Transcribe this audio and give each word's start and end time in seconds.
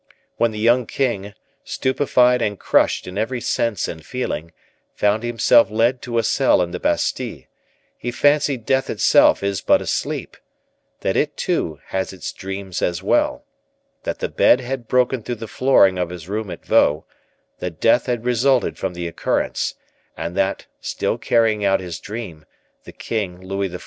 When 0.37 0.49
the 0.49 0.57
young 0.57 0.87
king, 0.87 1.35
stupefied 1.63 2.41
and 2.41 2.57
crushed 2.59 3.05
in 3.05 3.19
every 3.19 3.39
sense 3.39 3.87
and 3.87 4.03
feeling, 4.03 4.51
found 4.95 5.21
himself 5.21 5.69
led 5.69 6.01
to 6.01 6.17
a 6.17 6.23
cell 6.23 6.59
in 6.63 6.71
the 6.71 6.79
Bastile, 6.79 7.43
he 7.99 8.09
fancied 8.09 8.65
death 8.65 8.89
itself 8.89 9.43
is 9.43 9.61
but 9.61 9.79
a 9.79 9.85
sleep; 9.85 10.37
that 11.01 11.15
it, 11.15 11.37
too, 11.37 11.79
has 11.89 12.13
its 12.13 12.33
dreams 12.33 12.81
as 12.81 13.03
well; 13.03 13.45
that 14.01 14.17
the 14.17 14.27
bed 14.27 14.59
had 14.59 14.87
broken 14.87 15.21
through 15.21 15.35
the 15.35 15.47
flooring 15.47 15.99
of 15.99 16.09
his 16.09 16.27
room 16.27 16.49
at 16.49 16.65
Vaux; 16.65 17.05
that 17.59 17.79
death 17.79 18.07
had 18.07 18.25
resulted 18.25 18.79
from 18.79 18.95
the 18.95 19.07
occurrence; 19.07 19.75
and 20.17 20.35
that, 20.35 20.65
still 20.79 21.19
carrying 21.19 21.63
out 21.63 21.79
his 21.79 21.99
dream, 21.99 22.43
the 22.85 22.91
king, 22.91 23.39
Louis 23.39 23.69
XIV. 23.69 23.79